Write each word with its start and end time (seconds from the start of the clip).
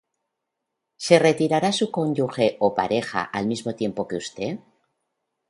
¿Se 0.97 1.19
retirará 1.19 1.71
su 1.71 1.91
cónyuge 1.91 2.57
o 2.59 2.73
pareja 2.73 3.21
al 3.21 3.45
mismo 3.45 3.75
tiempo 3.75 4.07
que 4.07 4.15
usted? 4.15 4.57